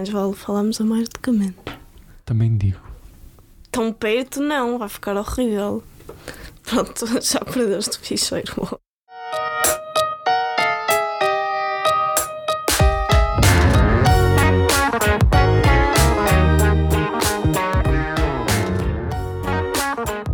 [0.00, 1.78] Mas vale falarmos a mais documento.
[2.24, 2.80] Também digo.
[3.70, 5.82] Tão perto não, vai ficar horrível.
[6.62, 8.80] Pronto, já perdeste o ficheiro.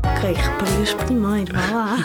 [0.05, 1.97] Ok, raparigas primeiro, vá lá.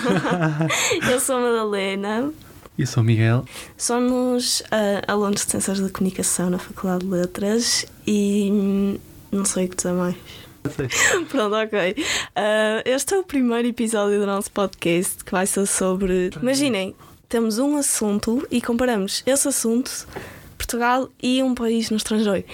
[1.11, 2.33] Eu sou a Madalena,
[2.77, 3.45] Eu sou o Miguel.
[3.77, 8.97] somos ah, alunos de Ciências da Comunicação na Faculdade de Letras e hum,
[9.31, 10.15] não sei o que dizer mais.
[11.29, 11.95] Pronto, ok.
[12.35, 16.31] Ah, este é o primeiro episódio do nosso podcast que vai ser sobre.
[16.41, 16.95] Imaginem,
[17.27, 20.07] temos um assunto e comparamos esse assunto,
[20.57, 22.45] Portugal e um país no estrangeiro.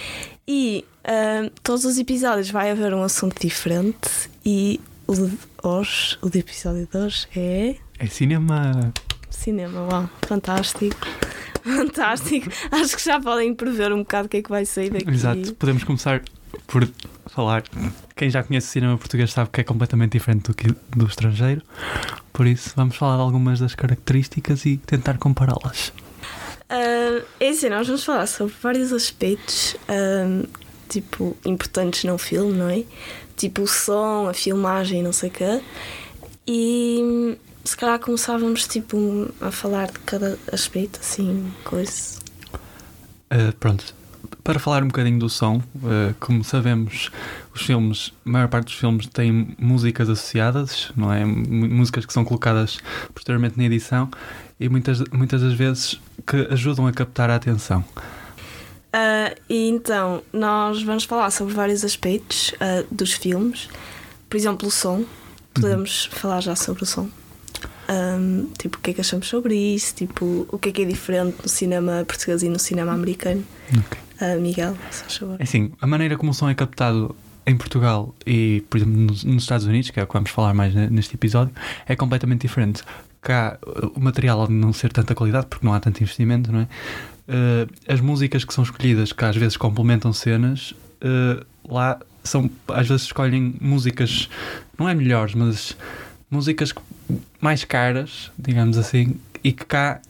[0.47, 6.29] E ah, todos os episódios vai haver um assunto diferente e o de hoje, o
[6.29, 7.75] de episódio de hoje é.
[7.99, 8.93] É cinema.
[9.37, 11.07] Cinema, uau, fantástico.
[11.63, 12.49] Fantástico.
[12.71, 15.09] Acho que já podem prever um bocado o que é que vai sair daqui.
[15.09, 15.53] Exato.
[15.55, 16.21] Podemos começar
[16.65, 16.87] por
[17.27, 17.63] falar.
[18.15, 21.61] Quem já conhece o cinema português sabe que é completamente diferente do que do estrangeiro.
[22.31, 25.91] Por isso, vamos falar de algumas das características e tentar compará-las.
[26.69, 30.47] Ah, é assim, nós vamos falar sobre vários aspectos, ah,
[30.87, 32.83] tipo, importantes no filme, não é?
[33.35, 35.61] Tipo o som, a filmagem, não sei o quê.
[36.47, 37.37] E
[37.67, 42.17] se calhar começávamos, tipo, a falar de cada aspecto, assim, coisa.
[43.29, 43.93] Uh, pronto.
[44.41, 47.11] Para falar um bocadinho do som, uh, como sabemos,
[47.53, 51.25] os filmes, a maior parte dos filmes têm músicas associadas, não é?
[51.25, 52.79] Músicas que são colocadas
[53.13, 54.09] posteriormente na edição
[54.57, 57.83] e muitas, muitas das vezes que ajudam a captar a atenção.
[58.93, 62.53] Ah, e então, nós vamos falar sobre vários aspectos
[62.89, 63.67] dos filmes.
[64.29, 65.03] Por exemplo, o som.
[65.53, 67.09] Podemos falar já sobre o som.
[67.87, 69.95] Ahm, tipo, o que é que achamos sobre isso?
[69.95, 73.43] Tipo, o que é que é diferente no cinema português e no cinema americano?
[73.77, 73.97] Ok.
[74.19, 75.35] Ah, Miguel, se faz favor.
[75.39, 77.15] É assim, a maneira como o som é captado
[77.45, 80.53] em Portugal e, por exemplo, nos, nos Estados Unidos, que é o que vamos falar
[80.53, 81.53] mais ne- neste episódio,
[81.85, 82.83] é completamente diferente.
[83.21, 86.61] Cá, uh, o material, ao não ser tanta qualidade, porque não há tanto investimento, não
[86.61, 86.63] é?
[87.29, 90.71] Uh, as músicas que são escolhidas, que às vezes complementam cenas,
[91.01, 94.29] uh, lá são, às vezes escolhem músicas,
[94.77, 95.77] não é melhores, mas
[96.29, 96.81] músicas que-
[97.39, 100.01] mais caras, digamos assim, e que cá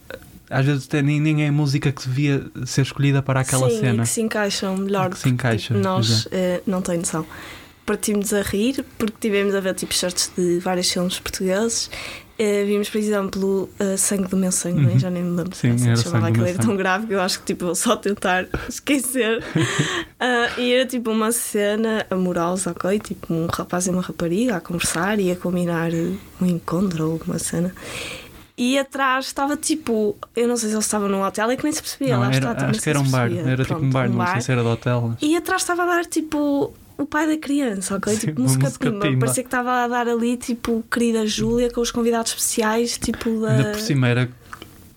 [0.49, 4.03] às vezes nem, nem é a música que devia ser escolhida para aquela Sim, cena.
[4.03, 5.09] e que se encaixam melhor.
[5.09, 7.25] Que se encaixa, Tipo, nós eh, não tem noção.
[7.85, 11.89] Partimos a rir porque tivemos a ver tipo shorts de vários filmes portugueses.
[12.39, 14.89] Eh, vimos, por exemplo, uh, Sangue do Meu Sangue, é?
[14.89, 14.99] Uhum.
[14.99, 17.39] já nem me lembro Sim, se chamava do aquilo, era tão grave que eu acho
[17.39, 19.43] que tipo, vou só tentar esquecer.
[20.19, 22.99] Ah, e era tipo uma cena amorosa, ok?
[22.99, 25.91] Tipo um rapaz e uma rapariga a conversar e a combinar
[26.41, 27.71] um encontro ou uma cena.
[28.57, 31.71] E atrás estava tipo, eu não sei se eles estavam num hotel, é que nem
[31.71, 32.15] se percebia.
[32.15, 34.27] Não, lá era- está, acho que era um bar, era tipo um Pronto, bar, não
[34.31, 35.13] sei se era de hotel.
[35.21, 38.13] E atrás estava a dar tipo o pai da criança, ok?
[38.13, 39.05] Sim, tipo música, música pimba.
[39.05, 39.19] pimba.
[39.19, 43.51] Parecia que estava a dar ali tipo querida Júlia com os convidados especiais, tipo da.
[43.51, 44.29] Ainda por cima era,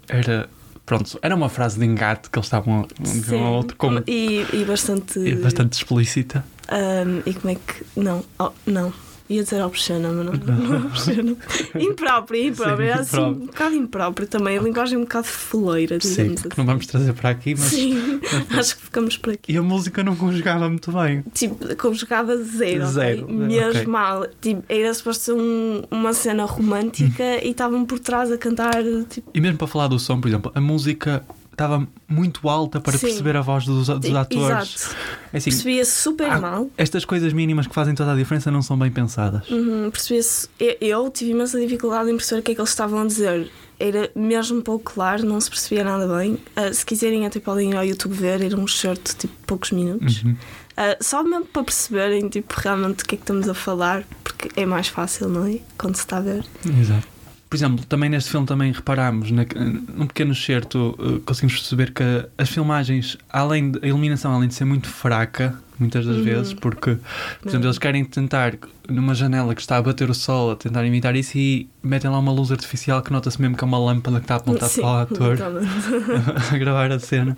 [0.08, 0.48] era.
[0.86, 3.76] Pronto, era uma frase de engate que eles estavam a dizer um Sim, ao outro
[3.76, 5.20] como e, e bastante.
[5.20, 6.44] e bastante explícita.
[6.68, 7.84] Ahm, e como é que.
[7.96, 8.92] Não, oh, não.
[9.30, 11.36] Ia dizer obscena, mas não, não é obscena.
[11.78, 12.76] Imprópria, imprópria.
[12.76, 14.58] Sim, Era assim, um bocado impróprio também.
[14.58, 16.54] A linguagem um bocado foleira, Sim, digamos que assim.
[16.58, 17.68] não vamos trazer para aqui, mas.
[17.70, 18.20] Sim,
[18.58, 19.52] acho que ficamos por aqui.
[19.52, 21.22] E a música não conjugava muito bem.
[21.32, 22.86] Tipo, conjugava zero.
[22.86, 23.86] Zero, Mesmo ok.
[23.86, 24.26] mal.
[24.40, 28.82] Tipo, era suposto ser um- uma cena romântica e estavam por trás a cantar.
[29.08, 31.24] Tipo, E mesmo para falar do som, por exemplo, a música
[31.62, 33.06] estava muito alta para Sim.
[33.06, 34.94] perceber a voz dos, dos atores.
[35.32, 36.68] É assim, Percebia-se super há- mal.
[36.76, 39.48] estas coisas mínimas que fazem toda a diferença não são bem pensadas.
[39.50, 40.48] Uhum, percebia-se.
[40.58, 43.50] Eu, eu tive imensa dificuldade em perceber o que é que eles estavam a dizer.
[43.78, 46.38] Era mesmo pouco claro, não se percebia nada bem.
[46.56, 48.40] Ah, se quiserem, até podem ir ao YouTube ver.
[48.42, 50.22] Era um short tipo poucos minutos.
[50.22, 50.36] Uhum.
[50.76, 54.48] Ah, só mesmo para perceberem tipo, realmente o que é que estamos a falar, porque
[54.58, 55.58] é mais fácil, não é?
[55.78, 56.44] Quando se está a ver.
[56.78, 57.06] Exato.
[57.50, 59.44] Por exemplo, também neste filme também reparámos, na,
[59.92, 62.04] num pequeno excerto, uh, conseguimos perceber que
[62.38, 66.22] as filmagens, além de, a iluminação, além de ser muito fraca, muitas das Uhum.
[66.22, 66.96] vezes, porque,
[67.42, 68.52] por exemplo, eles querem tentar,
[68.88, 72.20] numa janela que está a bater o sol, a tentar imitar isso e metem lá
[72.20, 74.90] uma luz artificial que nota-se mesmo que é uma lâmpada que está apontada Sim, para
[74.90, 75.38] o ator
[76.52, 77.36] a gravar a cena.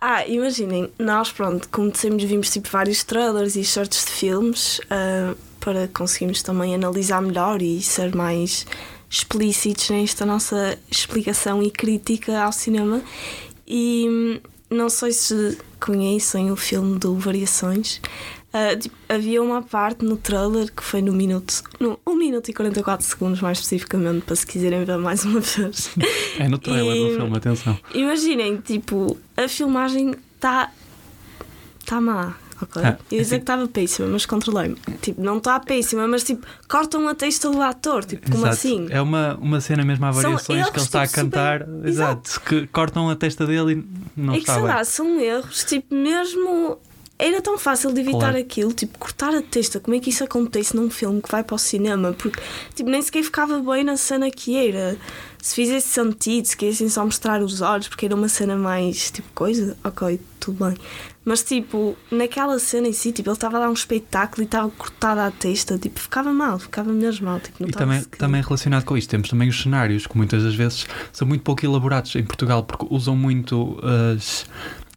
[0.00, 5.34] Ah, imaginem, nós, pronto, como dissemos, vimos tipo vários trailers e shorts de filmes ah,
[5.60, 8.66] para conseguirmos também analisar melhor e ser mais
[9.10, 13.02] explícitos nesta nossa explicação e crítica ao cinema.
[13.66, 14.40] E hum,
[14.70, 18.00] não sei se conhecem o filme do Variações.
[18.52, 22.54] Ah, tipo, havia uma parte no trailer que foi no minuto, no 1 minuto e
[22.54, 25.90] 44 segundos, mais especificamente, para se quiserem ver mais uma vez.
[26.38, 27.78] É no trailer E- do filme, atenção.
[27.94, 30.72] Imaginem, tipo, a filmagem está
[31.80, 32.34] está má.
[32.60, 32.82] Ok?
[32.84, 34.76] Ah, eu ia dizer assim- que estava péssima, mas controlei-me.
[35.00, 38.04] Tipo, não está péssima, mas tipo, cortam a testa do ator.
[38.04, 38.54] Tipo, como Exato.
[38.54, 38.86] assim?
[38.90, 41.60] É uma, uma cena mesmo há variações que ele erros, está a tipo, cantar.
[41.64, 42.40] super- Exato.
[42.40, 43.72] Que cortam a testa dele
[44.16, 44.72] e não é que está sei bem.
[44.72, 46.78] lá, são erros, tipo, mesmo.
[47.20, 48.38] Era tão fácil de evitar Claro.
[48.38, 49.80] aquilo, tipo, cortar a testa.
[49.80, 52.12] Como é que isso acontece num filme que vai para o cinema?
[52.12, 52.40] Porque,
[52.76, 54.96] tipo, nem sequer ficava bem na cena que era.
[55.42, 59.26] Se fizesse sentido, se quisessem só mostrar os olhos, porque era uma cena mais, tipo,
[59.34, 60.76] coisa, ok, tudo bem.
[61.28, 64.70] Mas, tipo, naquela cena em si, tipo, ele estava a dar um espetáculo e estava
[64.70, 67.38] cortada a testa, tipo, ficava mal, ficava mesmo mal.
[67.38, 70.42] Tipo, E notava-se também, que- também relacionado com isto, temos também os cenários, que muitas
[70.42, 73.78] das vezes são muito pouco elaborados em Portugal, porque usam muito
[74.18, 74.46] as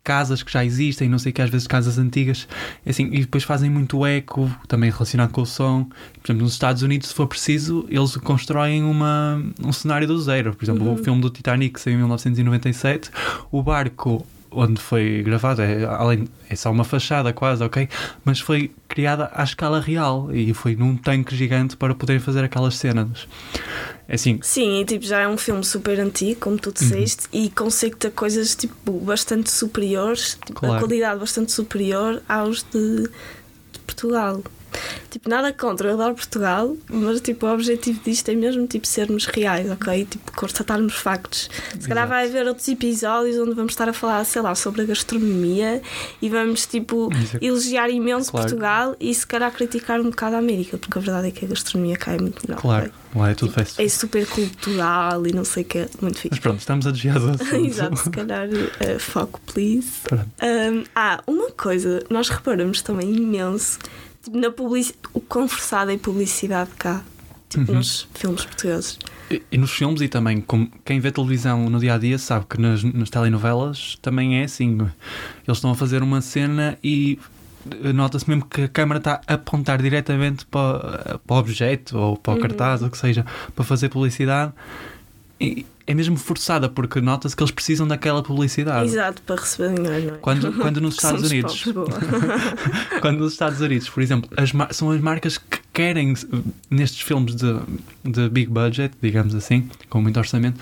[0.04, 2.48] casas que já existem, não sei o que, às vezes casas antigas,
[2.88, 5.84] assim, e depois fazem muito eco, também relacionado com o som.
[6.22, 10.56] Por exemplo, nos Estados Unidos, se for preciso, eles constroem uma, um cenário do zero.
[10.56, 13.12] Por exemplo, o filme do Titanic, que saiu em 1997,
[13.52, 17.88] o barco onde foi gravado é, além, é só uma fachada quase, ok?
[18.26, 22.76] Mas foi criada à escala real e foi num tanque gigante para poderem fazer aquelas
[22.78, 23.28] cenas.
[24.08, 26.62] É assim, Sim, e tipo, já é um filme super antigo, como Uhum.
[26.62, 30.76] tu disseste, e consegue ter coisas tipo, bastante superiores, tipo, Claro.
[30.76, 34.42] a qualidade bastante superior aos de, de Portugal.
[35.10, 39.26] Tipo, nada contra, eu adoro Portugal, mas tipo, o objetivo disto é mesmo tipo, sermos
[39.26, 40.06] reais, ok?
[40.06, 41.50] Tipo, constatarmos factos.
[41.80, 44.86] Se calhar vai haver outros episódios onde vamos estar a falar, sei lá, sobre a
[44.86, 45.82] gastronomia
[46.22, 47.10] e vamos tipo
[47.42, 48.48] é- elogiar imenso Claro.
[48.48, 51.48] Portugal e se calhar criticar um bocado a América, porque a verdade é que a
[51.48, 52.62] gastronomia cai muito melhor.
[52.62, 53.22] claro, ok?
[53.22, 53.82] lá é tudo Tipo, fast.
[53.82, 56.30] é super cultural e não sei o que, muito fixe.
[56.32, 57.56] Mas pronto, estamos a desviar do assunto.
[57.56, 58.48] Exato, se calhar
[58.80, 59.90] eh, foco, please.
[60.42, 63.78] Um, ah, uma coisa, nós reparamos também imenso
[64.22, 65.48] tipo, na publici o quão
[65.92, 67.02] é a publicidade cá,
[67.50, 67.78] tipo, Uhum.
[67.78, 68.98] nos filmes portugueses.
[69.30, 72.46] E, e nos filmes, e também como quem vê televisão no dia a dia sabe
[72.50, 74.78] que nas, nas telenovelas também é assim.
[75.48, 77.18] Eles estão a fazer uma cena e
[77.84, 82.18] eh, nota-se mesmo que a câmara está a apontar diretamente para, para o objeto ou
[82.18, 82.42] para o Uhum.
[82.42, 83.26] cartaz, ou o que seja,
[83.56, 84.52] para fazer publicidade.
[85.40, 88.90] E é mesmo forçada, porque nota-se que eles precisam daquela publicidade.
[88.90, 90.18] Exato, para receber dinheiro, não é?
[90.18, 91.98] Quando, quando nos Estados Unidos, pobres,
[93.02, 96.14] quando nos Estados Unidos, por exemplo, as são as marcas que querem,
[96.70, 97.60] nestes filmes de,
[98.04, 100.60] de big budget, digamos assim, com muito orçamento,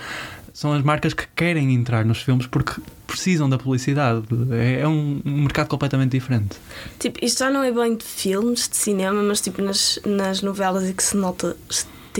[0.54, 4.26] são as marcas que querem entrar nos filmes porque precisam da publicidade.
[4.52, 6.58] É, é um, um mercado completamente diferente.
[7.00, 10.84] Tipo, isto já não é bem de filmes, de cinema, mas tipo nas, nas novelas
[10.84, 11.56] é que se nota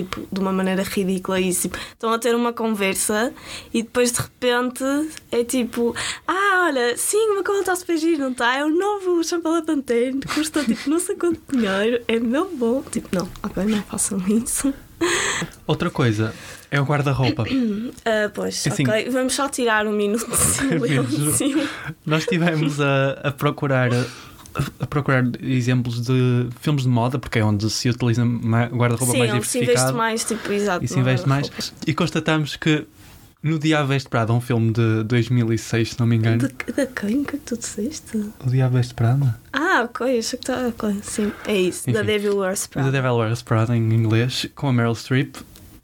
[0.04, 1.64] tipo, de uma maneira ridícula isso.
[1.64, 3.34] Tipo, estão a ter uma conversa
[3.74, 4.84] e depois de repente
[5.32, 5.96] é tipo,
[6.28, 8.56] ah, olha, sim, meu cabelo está super giro, não está?
[8.58, 12.82] É o novo shampoo da Pantene, custa tipo não sei quanto dinheiro, é meu bom.
[12.92, 14.74] Tipo, não, ok, não façam isso.
[15.66, 16.34] Outra coisa
[16.72, 17.46] é o guarda-roupa.
[18.06, 21.70] Ah, pois, Assim- ok, vamos só tirar um minuto de silêncio.
[22.06, 23.90] Nós estivemos a, a procurar
[24.80, 29.48] a procurar exemplos de filmes de moda, porque é onde se utiliza guarda-roupa mais onde
[29.48, 29.98] se investe diversificado.
[29.98, 30.86] mais, tipo, exato.
[30.86, 31.74] e se no investe mais.
[31.86, 32.86] E constatamos que
[33.42, 36.40] no Diabo Veste Prada, um filme de 2006, se não me engano.
[36.40, 36.50] De
[36.88, 37.22] quem?
[37.22, 38.18] O que é tu disseste?
[38.46, 39.40] O Diabo Veste Prada?
[39.54, 40.68] Ah, ok, acho que está.
[40.68, 41.86] ok, sim, é isso.
[41.86, 42.06] Da Enfim.
[42.06, 42.92] Devil Wears The Prada.
[42.92, 45.36] Devil Wears Prada em inglês, com a Meryl Streep.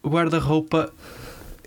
[0.06, 0.92] Guarda-roupa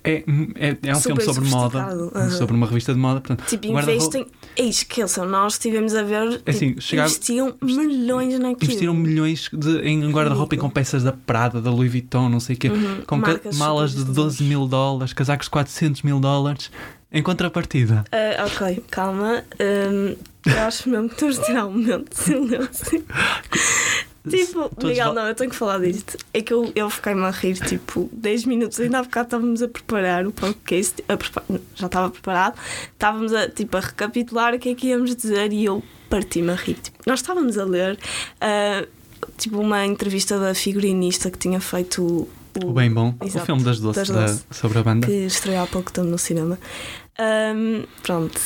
[0.04, 0.22] é,
[0.56, 1.78] é, é um filme sobre moda,
[2.14, 2.30] aham.
[2.30, 3.20] sobre uma revista de moda.
[3.20, 4.26] Portanto, Tipo, investem.
[4.56, 6.38] Esqueçam, nós estivemos a ver.
[6.38, 8.58] Tipo, assim, chegava- Investiam milhões naquilo.
[8.70, 12.56] Investiram milhões de- em guarda-roupa e com peças da Prada, da Louis Vuitton, não sei
[12.56, 16.18] o quê, Uhum, com marcas malas de super 12 mil dólares, casacos de 400 mil
[16.20, 16.70] dólares.
[17.10, 19.42] Em contrapartida, Ah, ok, calma.
[19.58, 23.04] Hum, eu acho mesmo que de tirar um momento de silêncio.
[24.28, 26.16] tipo, Todos Miguel, não, eu tenho que falar disto.
[26.32, 28.78] É que eu, eu fiquei-me a rir, tipo, 10 minutos.
[28.80, 31.02] Ainda há bocado estávamos a preparar o podcast.
[31.08, 31.44] a prepa-
[31.74, 32.58] já estava preparado.
[32.92, 36.54] Estávamos a, tipo, a recapitular o que é que íamos dizer e eu parti-me a
[36.54, 36.74] rir.
[36.74, 37.98] Tipo, nós estávamos a ler,
[38.40, 38.84] ah,
[39.36, 42.66] tipo, uma entrevista da figurinista que tinha feito o.
[42.66, 44.44] o bem bom, o Exato, filme das doces, das da- Doce.
[44.50, 45.06] sobre a banda.
[45.06, 46.58] que estreou há pouco tempo no cinema.
[47.20, 48.40] Ahm, pronto,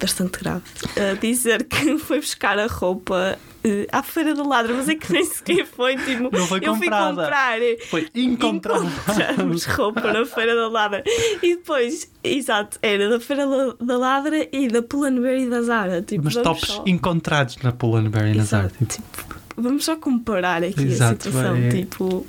[0.00, 0.62] bastante grave.
[0.96, 5.12] A dizer que foi buscar a roupa eh, à Feira da Ladra, mas é que
[5.12, 5.96] nem sequer foi.
[5.96, 7.22] Tipo, Não foi eu fui comprada.
[7.22, 7.62] comprar.
[7.62, 8.84] eh, Foi encontrado.
[8.84, 11.04] Encontramos roupa na Feira da Ladra.
[11.40, 13.46] E depois, exato, era da Feira
[13.80, 16.02] da- Ladra e da Pull&Bear e da Zara.
[16.02, 18.68] Tipo, Mas tops só- encontrados na Pull&Bear e na Zara.
[18.70, 19.24] Tipo, tipo,
[19.56, 21.56] vamos só comparar aqui Exato, a situação.
[21.56, 22.26] é- Tipo,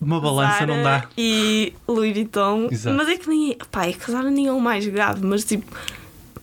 [0.00, 1.08] uma balança não Zara dá.
[1.16, 2.68] E Louis Vuitton.
[2.70, 2.96] Exato.
[2.96, 3.56] Mas é que nem.
[3.70, 5.66] Pá, é que Zara nem é o mais grave, mas tipo.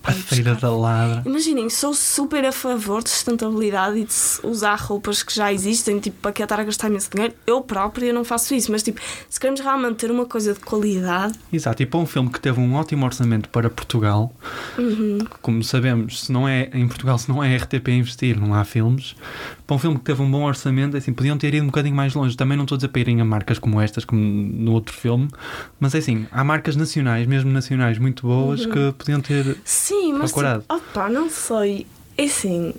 [0.01, 1.23] Pá, A Feira da Ladra.
[1.25, 4.13] Imaginem, sou super a favor de sustentabilidade e de
[4.47, 7.33] usar roupas que já existem, tipo, para que estar a gastar imenso dinheiro.
[7.45, 11.33] Eu própria não faço isso, mas tipo, se queremos realmente ter uma coisa de qualidade,
[11.51, 14.31] Exato, e para um filme que teve um ótimo orçamento para Portugal,
[14.77, 18.53] uhum, como sabemos, se não é em Portugal, se não é RTP a investir, não
[18.53, 19.15] há filmes.
[19.67, 21.93] Para um filme que teve um bom orçamento, é assim, podiam ter ido um bocadinho
[21.95, 22.37] mais longe.
[22.37, 25.27] Também não estou a dizer para irem a marcas como estas, como no outro filme,
[25.77, 28.71] mas é assim, há marcas nacionais, mesmo nacionais, muito boas Uhum.
[28.71, 29.57] que podiam ter.
[29.65, 30.61] sim, mas Procurado.
[30.61, 31.85] tipo, opa, não sei.
[32.17, 32.73] É assim.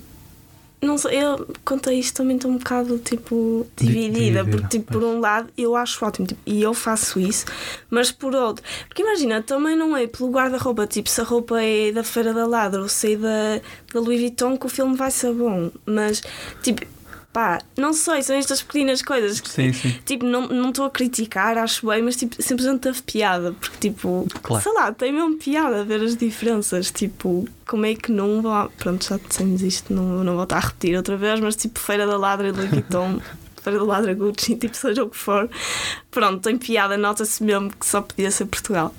[0.81, 4.93] Não sei, eu contei isto também estou um bocado tipo Di- dividida, dividida, porque tipo,
[4.93, 7.45] por um lado eu acho ótimo tipo, e eu faço isso,
[7.89, 11.91] mas por outro, porque imagina, também não é pelo guarda-roupa, tipo, se a roupa é
[11.91, 13.61] da Feira da Ladra ou se é da,
[13.93, 16.23] da Louis Vuitton que o filme vai ser bom, mas
[16.63, 16.85] tipo,
[17.31, 19.95] pá, não sei, são estas pequenas coisas que Sim, sim.
[20.05, 24.27] Tipo, não não estou a criticar, acho bem, mas tipo, simplesmente teve piada, porque tipo,
[24.41, 24.63] Claro.
[24.63, 26.91] sei lá, tem mesmo piada ver as diferenças.
[26.91, 28.67] Tipo, como é que não vá.
[28.77, 32.05] Pronto, já dissemos isto, não, não vou estar a repetir outra vez, mas tipo, Feira
[32.07, 33.21] da Ladra e Louis Vuitton,
[33.61, 35.49] Feira da Ladra Gucci, tipo, seja o que for.
[36.09, 38.93] Pronto, tem piada, nota-se mesmo que só podia ser Portugal.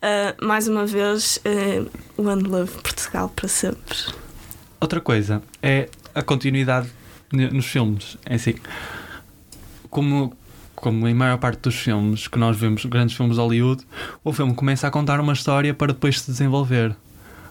[0.00, 1.90] Ah, mais uma vez, uh,
[2.22, 3.98] One Love Portugal para sempre.
[4.80, 6.88] Outra coisa é a continuidade
[7.32, 8.16] nos filmes.
[8.24, 8.54] É assim,
[9.90, 10.36] como,
[10.74, 13.84] como em maior parte dos filmes que nós vemos, grandes filmes de Hollywood,
[14.22, 16.94] o filme começa a contar uma história para depois se desenvolver.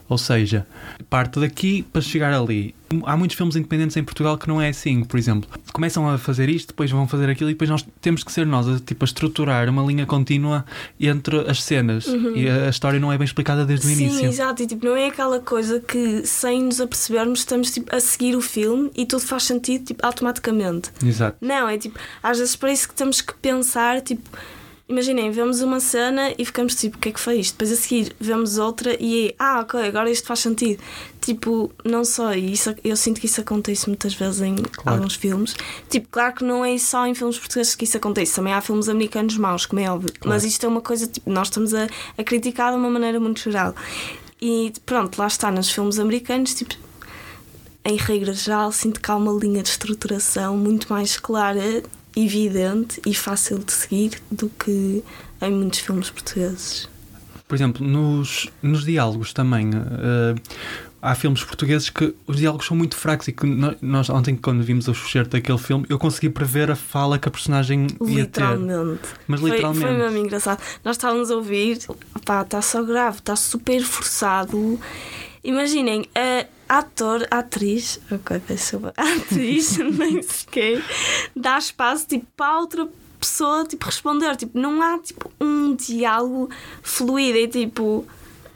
[0.08, 0.66] Ou seja,
[1.10, 2.74] parte daqui para chegar ali.
[3.04, 5.02] Há muitos filmes independentes em Portugal que não é assim.
[5.02, 8.30] Por exemplo, começam a fazer isto, depois vão fazer aquilo e depois nós temos que
[8.30, 10.64] ser nós a, tipo, a estruturar uma linha contínua
[11.00, 12.06] entre as cenas.
[12.06, 14.26] E a, a história não é bem explicada desde o Sim, início.
[14.26, 14.62] exato.
[14.62, 18.40] E tipo, não é aquela coisa que sem nos apercebermos estamos tipo, a seguir o
[18.40, 20.90] filme e tudo faz sentido tipo, automaticamente.
[21.04, 21.38] Exato.
[21.40, 24.30] Não, é tipo, às vezes para isso que temos que pensar, tipo,
[24.88, 27.52] imaginem, vemos uma cena e ficamos tipo, o que é que foi isto?
[27.54, 30.82] Depois a seguir vemos outra e é, ah, ok, agora isto faz sentido.
[31.20, 34.98] Tipo, não sei, isso, eu sinto que isso acontece muitas vezes em Claro.
[34.98, 35.56] alguns filmes.
[35.90, 38.88] Tipo, claro que não é só em filmes portugueses que isso acontece, também há filmes
[38.88, 40.12] americanos maus, como é óbvio.
[40.24, 43.40] Mas isto é uma coisa, tipo, nós estamos a, a criticar de uma maneira muito
[43.40, 43.74] geral.
[44.40, 46.74] E pronto, lá está, nos filmes americanos, tipo,
[47.84, 51.82] em regra geral, sinto que há uma linha de estruturação muito mais clara,
[52.16, 55.04] evidente e fácil de seguir do que
[55.42, 56.88] em muitos filmes portugueses.
[57.46, 59.70] Por exemplo, nos, nos diálogos também.
[59.74, 60.34] eh,
[61.00, 63.46] há filmes portugueses que os diálogos são muito fracos e que
[63.80, 67.30] nós, ontem, quando vimos o excerto daquele filme, eu consegui prever a fala que a
[67.30, 68.42] personagem ia ter.
[68.42, 69.02] Literalmente.
[69.28, 69.86] Mas Foi- literalmente.
[69.86, 70.60] Foi, mesmo engraçado.
[70.84, 71.78] Nós estávamos a ouvir,
[72.24, 74.80] pá, está só grave, está super forçado.
[75.44, 80.82] Imaginem, a ator, atriz, ok, desculpa, atriz nem sequer
[81.34, 84.36] dá espaço tipo, para outra pessoa tipo, responder.
[84.36, 86.50] Tipo, não há tipo, um diálogo
[86.82, 88.06] fluido, é tipo,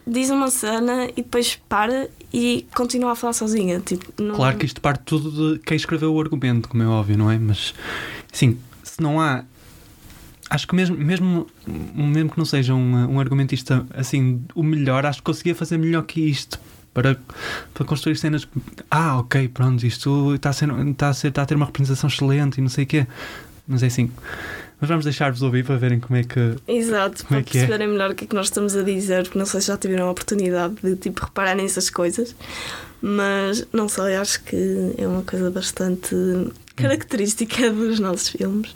[0.06, 3.80] diz uma cena e depois para e continua a falar sozinha.
[3.80, 4.34] Tipo, não...
[4.34, 7.38] Claro que isto parte tudo de quem escreveu o argumento, como é óbvio, não é?
[7.38, 7.74] Mas,
[8.32, 9.44] sim, se não há.
[10.48, 15.18] Acho que mesmo, mesmo, mesmo que não seja um, um argumentista assim o melhor, acho
[15.18, 16.58] que conseguia fazer melhor que isto.
[16.92, 17.16] Para,
[17.72, 18.44] para construir cenas.
[18.44, 18.50] que,
[18.90, 22.08] Ah, ok, pronto, isto está a, ser, está, a ser, está a ter uma representação
[22.08, 23.06] excelente e não sei o quê.
[23.66, 24.10] Mas é assim.
[24.80, 26.56] Mas vamos deixar-vos ouvir para verem como é que.
[26.66, 27.60] Exato, Como é para que é?
[27.60, 29.76] perceberem melhor o que é que nós estamos a dizer, porque não sei se já
[29.76, 32.34] tiveram a oportunidade de tipo, reparar nessas coisas,
[33.02, 36.16] mas não sei, acho que é uma coisa bastante
[36.76, 38.74] característica dos nossos filmes.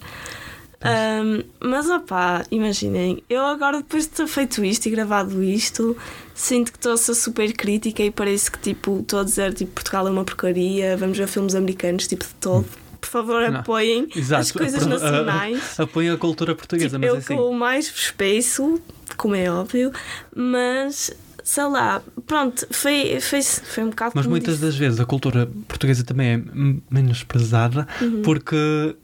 [0.84, 5.96] Ahm, mas opá, imaginem, eu agora depois de ter feito isto e gravado isto,
[6.34, 9.72] sinto que estou a ser super crítica e parece que tipo estou a dizer tipo
[9.72, 12.66] Portugal é uma porcaria, vamos ver filmes americanos tipo de todo.
[13.00, 15.80] Por favor, apoiem Exato, as coisas a- a- nacionais.
[15.80, 17.34] Apoia a cultura portuguesa, Tipo, mas eu é assim.
[17.36, 18.80] que o mais peço,
[19.16, 19.92] como é óbvio,
[20.34, 21.10] mas
[21.42, 24.64] sei lá, pronto, foi, foi, foi um bocado Mas muitas disse.
[24.66, 26.42] das vezes a cultura portuguesa também é
[26.90, 28.22] menosprezada Uhum.
[28.22, 28.96] porque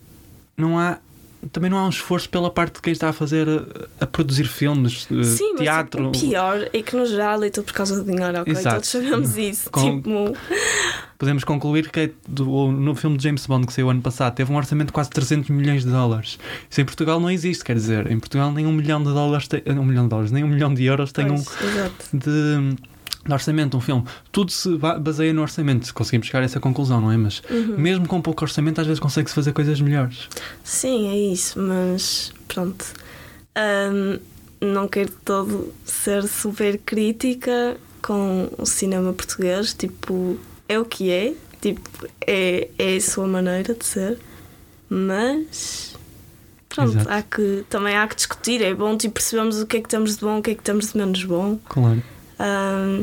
[0.57, 0.99] não há
[1.53, 4.45] também não há um esforço pela parte de quem está a fazer a, a produzir
[4.45, 6.11] filmes, eh, Sim, mas teatro.
[6.13, 8.53] tipo, o pior é que no geral é tudo por causa do dinheiro, ok?
[8.53, 8.77] Exato.
[8.77, 9.71] Todos sabemos isso.
[9.71, 10.33] Com- Tipo,
[11.19, 14.51] Podemos concluir que é do- no filme de James Bond que saiu ano passado teve
[14.51, 16.39] um orçamento de quase 300 milhões de dólares.
[16.69, 19.63] Isso em Portugal não existe, quer dizer, em Portugal nem um milhão de dólares tem,
[19.79, 21.37] um milhão de dólares, nem um milhão de euros tem um
[22.15, 22.77] de,
[23.25, 24.05] de orçamento um filme.
[24.33, 27.17] Tudo se ba- baseia no orçamento, se conseguimos chegar a essa conclusão, não é?
[27.17, 27.77] Mas Uhum.
[27.79, 30.29] mesmo com pouco orçamento, às vezes consegue-se fazer coisas melhores.
[30.65, 32.85] Sim, é isso, mas pronto.
[33.55, 34.19] Ahm,
[34.61, 40.39] não quero de todo ser super crítica com o cinema português, tipo,
[40.69, 41.81] é o que é, tipo,
[42.27, 44.19] é, é a sua maneira de ser,
[44.89, 45.95] mas
[46.69, 47.11] pronto, Exato.
[47.11, 50.17] há que, também há que discutir, é bom tipo, percebermos o que é que temos
[50.17, 51.59] de bom, o que é que temos de menos bom.
[51.69, 52.03] Claro.
[52.41, 53.03] Ahm,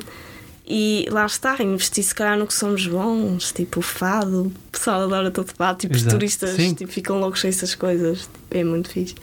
[0.69, 5.03] E lá está, investir se calhar no que somos bons, tipo o fado, o pessoal
[5.03, 6.17] adora todo fado, tipo os Exato.
[6.17, 6.73] turistas Sim.
[6.73, 9.15] tipo, ficam loucos com essas coisas, tipo, é muito fixe.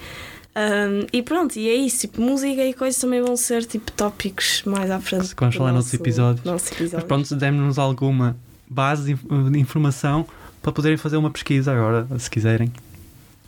[0.56, 4.62] Um, e pronto, e é isso, tipo, música e coisas também vão ser tipo tópicos
[4.64, 5.34] mais à frente.
[5.34, 6.44] Que vamos falar noutros nosso- episódios.
[6.46, 6.96] nosso episódio.
[6.96, 8.34] Mas pronto, demos-nos alguma
[8.66, 10.26] base de informação
[10.62, 12.72] para poderem fazer uma pesquisa agora, se quiserem.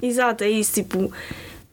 [0.02, 1.10] Exato, é isso, tipo,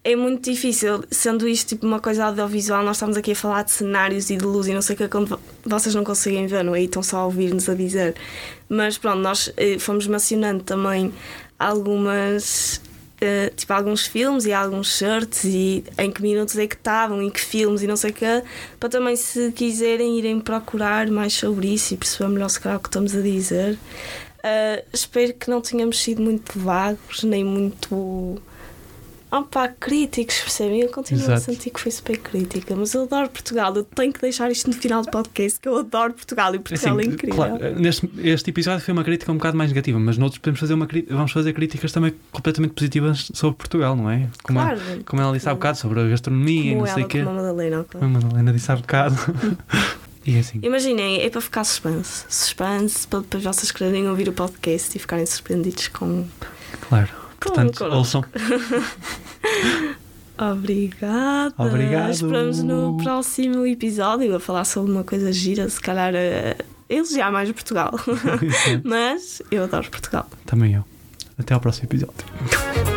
[0.04, 3.72] é muito difícil, sendo isto tipo uma coisa audiovisual, nós estamos aqui a falar de
[3.72, 6.64] cenários e de luz e não sei o que, quando vo- vocês não conseguem ver,
[6.64, 6.82] não é?
[6.82, 8.16] E estão só a ouvir-nos a dizer.
[8.68, 11.14] Mas pronto, nós eh, fomos mencionando também
[11.58, 12.82] algumas.
[13.22, 17.32] eh, tipo, alguns filmes e alguns shirts e em que minutos é que estavam e
[17.32, 18.44] que filmes e não sei o quê,
[18.80, 22.82] para também se quiserem irem procurar mais sobre isso e perceber melhor se calhar o
[22.82, 23.78] que estamos a dizer.
[24.40, 28.42] Uh, espero que não tenhamos sido muito vagos, nem muito.
[29.36, 30.82] Opa, críticos, percebem?
[30.82, 31.42] Eu continuo a Exato.
[31.52, 33.76] sentir que fui super crítica, mas eu adoro Portugal.
[33.76, 37.00] Eu tenho que deixar isto no final do podcast, que eu adoro Portugal e Portugal
[37.00, 37.36] é Assim, incrível.
[37.36, 40.76] claro, neste, este episódio foi uma crítica um bocado mais negativa, mas noutros podemos fazer
[40.76, 44.30] uma vamos fazer críticas também completamente positivas sobre Portugal, não é?
[44.44, 44.80] Como, a- claro.
[45.04, 47.18] como ela disse há bocado sobre a gastronomia e Como não sei ela, o quê.
[47.24, 47.86] como a Madalena.
[48.02, 49.16] a Madalena disse há bocado.
[50.28, 50.60] e é assim.
[50.62, 52.24] Imaginem, é para ficar suspense.
[52.30, 56.24] Suspense para depois vocês quererem ouvir o podcast e ficarem surpreendidos com.
[56.88, 57.23] Claro.
[57.44, 58.24] Portanto, ouçam.
[60.38, 61.54] Obrigada.
[61.58, 62.12] Obrigado.
[62.12, 66.56] Esperamos no próximo episódio a falar sobre uma coisa gira, se calhar a
[66.90, 67.94] elogiar mais Portugal.
[68.84, 70.28] Mas eu adoro Portugal.
[70.46, 70.84] Também eu.
[71.38, 72.93] Até ao próximo episódio.